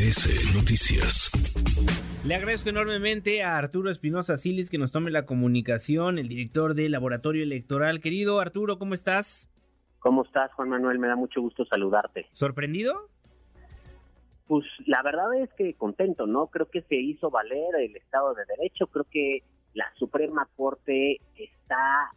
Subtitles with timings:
[0.00, 1.30] MBS Noticias.
[2.24, 6.92] Le agradezco enormemente a Arturo Espinosa Silis que nos tome la comunicación, el director del
[6.92, 8.00] Laboratorio Electoral.
[8.00, 9.50] Querido Arturo, ¿cómo estás?
[9.98, 10.98] ¿Cómo estás, Juan Manuel?
[10.98, 12.26] Me da mucho gusto saludarte.
[12.32, 13.10] ¿Sorprendido?
[14.46, 16.46] Pues la verdad es que contento, ¿no?
[16.46, 19.42] Creo que se hizo valer el Estado de Derecho, creo que
[19.74, 22.10] la Suprema Corte está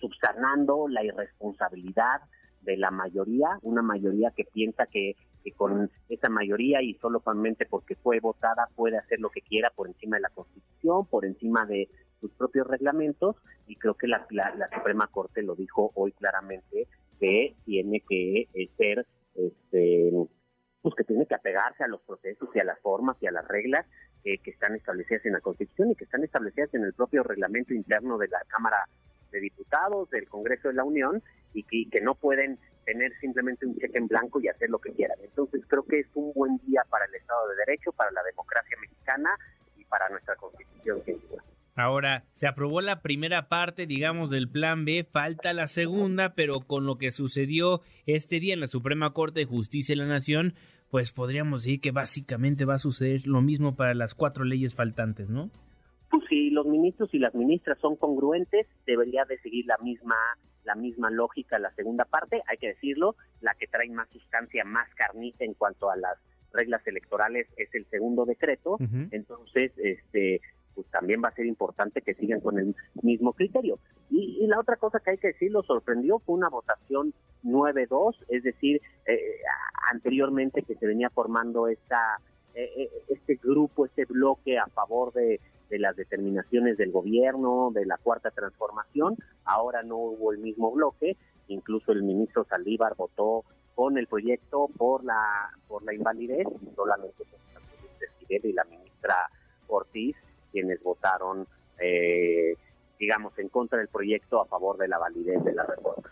[0.00, 2.20] subsanando la irresponsabilidad
[2.64, 5.16] de la mayoría, una mayoría que piensa que,
[5.56, 10.16] con esa mayoría y solamente porque fue votada puede hacer lo que quiera por encima
[10.16, 15.06] de la Constitución, por encima de sus propios reglamentos y creo que la, la, Suprema
[15.08, 16.88] Corte lo dijo hoy claramente
[17.20, 20.12] que tiene que eh, ser este
[20.80, 23.46] pues que tiene que apegarse a los procesos y a las formas y a las
[23.46, 23.86] reglas
[24.22, 28.16] que están establecidas en la Constitución y que están establecidas en el propio reglamento interno
[28.16, 28.88] de la Cámara
[29.30, 31.22] de Diputados, del Congreso de la Unión
[31.54, 35.16] y que, no pueden tener simplemente un cheque en blanco y hacer lo que quieran.
[35.22, 38.76] Entonces creo que es un buen día para el Estado de Derecho, para la democracia
[38.80, 39.30] mexicana
[39.76, 41.02] y para nuestra Constitución,
[41.76, 46.86] Ahora, se aprobó la primera parte, digamos, del plan B, falta la segunda, pero con
[46.86, 50.54] lo que sucedió este día en la Suprema Corte de Justicia de la Nación,
[50.90, 55.28] pues podríamos decir que básicamente va a suceder lo mismo para las cuatro leyes faltantes,
[55.28, 55.50] ¿no?
[56.28, 60.16] Si los ministros y las ministras son congruentes, debería de seguir la misma
[60.64, 64.88] la misma lógica la segunda parte, hay que decirlo, la que trae más sustancia, más
[64.94, 66.16] carnita en cuanto a las
[66.54, 68.78] reglas electorales es el segundo decreto,
[69.10, 70.40] entonces este
[70.74, 73.78] pues también va a ser importante que sigan con el mismo criterio.
[74.10, 77.14] Y, la otra cosa que hay que decirlo sorprendió fue una votación
[77.44, 79.20] 9-2, es decir, eh,
[79.92, 82.18] anteriormente que se venía formando esta
[82.54, 87.86] eh, eh, este grupo, este bloque a favor de de las determinaciones del gobierno, de
[87.86, 89.16] la cuarta transformación.
[89.44, 91.16] Ahora no hubo el mismo bloque,
[91.48, 93.44] incluso el ministro Saldívar votó
[93.74, 97.24] con el proyecto por la por la invalidez solamente
[98.28, 99.16] el y la ministra
[99.68, 100.16] Ortiz
[100.52, 101.46] quienes votaron
[101.78, 102.56] eh,
[102.98, 106.10] digamos en contra del proyecto a favor de la validez de la reforma.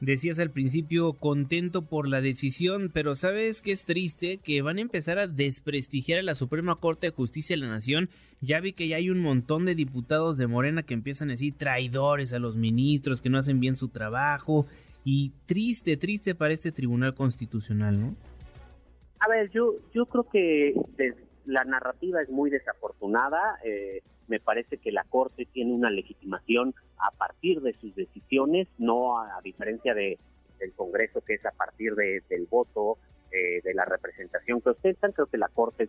[0.00, 4.82] Decías al principio contento por la decisión, pero sabes que es triste que van a
[4.82, 8.08] empezar a desprestigiar a la Suprema Corte de Justicia de la Nación.
[8.40, 11.58] Ya vi que ya hay un montón de diputados de Morena que empiezan a decir
[11.58, 14.66] traidores a los ministros, que no hacen bien su trabajo.
[15.04, 18.14] Y triste, triste para este Tribunal Constitucional, ¿no?
[19.18, 20.74] A ver, yo, yo creo que
[21.44, 23.58] la narrativa es muy desafortunada.
[23.64, 29.18] Eh, me parece que la Corte tiene una legitimación a partir de sus decisiones, no
[29.18, 30.18] a, diferencia de,
[30.58, 32.98] del Congreso, que es a partir de, del voto,
[33.30, 35.12] eh, de la representación que ostentan.
[35.12, 35.88] Creo que la Corte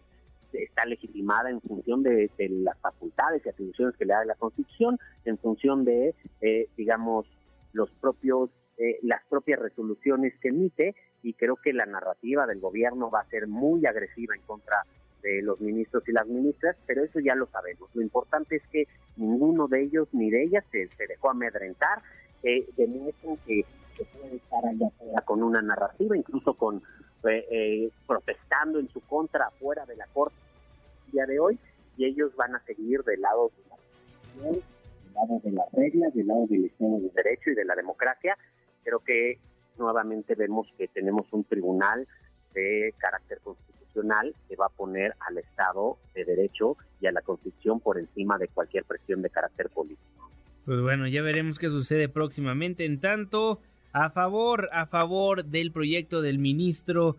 [0.54, 5.38] está legitimada en función de, las facultades y atribuciones que le da la Constitución, en
[5.38, 7.26] función de, eh, digamos,
[7.74, 8.50] los propios,
[9.02, 13.48] las propias resoluciones que emite, y creo que la narrativa del gobierno va a ser
[13.48, 14.86] muy agresiva en contra
[15.22, 17.90] de los ministros y las ministras, pero eso ya lo sabemos.
[17.94, 18.88] Lo importante es que
[19.18, 22.02] ninguno de ellos ni de ellas se, dejó amedrentar,
[22.44, 23.66] eh, demuestran que
[23.98, 26.82] se puede estar allá afuera con una narrativa, incluso con
[27.30, 30.36] eh, eh, protestando en su contra fuera de la corte
[31.08, 31.60] el día de hoy,
[31.98, 34.64] y ellos van a seguir del lado de la del
[35.14, 38.38] lado de las reglas, del lado del Estado de Derecho y de la democracia.
[38.84, 39.38] Creo que
[39.78, 42.08] nuevamente vemos que tenemos un tribunal
[42.54, 43.79] de carácter constitucional
[44.48, 48.48] que va a poner al Estado de Derecho y a la Constitución por encima de
[48.48, 50.30] cualquier presión de carácter político.
[50.66, 52.86] Pues bueno, ya veremos qué sucede próximamente.
[52.86, 53.60] En tanto,
[53.92, 57.18] a favor, a favor del proyecto del ministro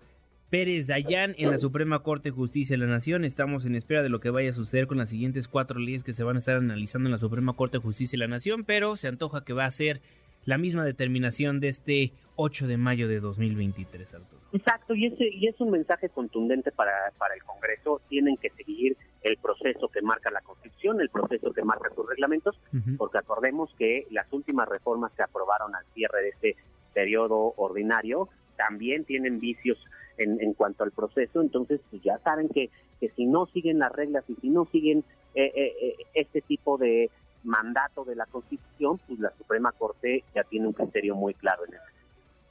[0.50, 3.25] Pérez Dayán en la Suprema Corte de Justicia de la Nación.
[3.25, 6.12] Estamos en espera de lo que vaya a suceder con las siguientes cuatro leyes que
[6.12, 8.97] se van a estar analizando en la Suprema Corte de Justicia de la Nación, pero
[8.97, 10.00] se antoja que va a ser
[10.45, 14.43] la misma determinación de este 8 de mayo de 2023, Arturo.
[14.53, 18.01] Exacto, y, ese, y es un mensaje contundente para, para el Congreso.
[18.09, 22.59] Tienen que seguir el proceso que marca la Constitución, el proceso que marca sus reglamentos,
[22.97, 26.56] porque acordemos que las últimas reformas que aprobaron al cierre de este
[26.95, 29.79] periodo ordinario también tienen vicios
[30.17, 32.70] en, en cuanto al proceso, entonces pues ya saben que,
[33.00, 35.05] que si no siguen las reglas y si no siguen
[35.35, 37.11] eh, eh, eh este tipo de,
[37.44, 41.75] mandato de la Constitución, pues la Suprema Corte ya tiene un criterio muy claro en
[41.75, 41.82] eso.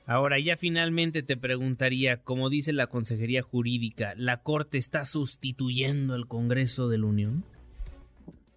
[0.06, 6.28] Ahora, ya finalmente te preguntaría, como dice la Consejería Jurídica, ¿la Corte está sustituyendo al
[6.28, 7.44] Congreso de la Unión?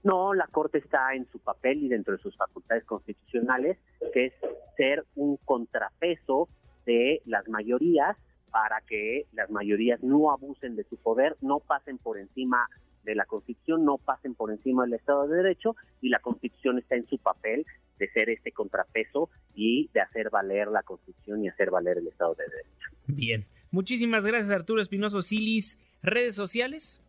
[0.02, 3.76] No, la Corte está en su papel y dentro de sus facultades constitucionales,
[4.14, 4.32] que es
[4.76, 6.48] ser un contrapeso
[6.86, 8.16] de las mayorías
[8.50, 12.66] para que las mayorías no abusen de su poder, no pasen por encima
[13.04, 16.96] de la Constitución no pasen por encima del Estado de Derecho y la Constitución está
[16.96, 17.66] en su papel
[17.98, 22.34] de ser este contrapeso y de hacer valer la Constitución y hacer valer el Estado
[22.34, 22.88] de Derecho.
[23.06, 25.78] Bien, Muchísimas gracias, Arturo Espinoso Silis.
[26.02, 27.00] ¿Redes sociales?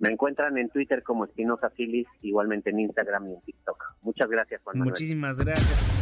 [0.00, 3.94] Me encuentran en Twitter como Espinosa Silis, igualmente en Instagram y en TikTok.
[4.02, 4.90] Muchas gracias, Juan Manuel.
[4.90, 6.01] Muchísimas gracias.